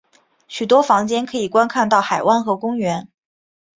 [0.47, 3.07] 许多房间可以观看到海湾和公园。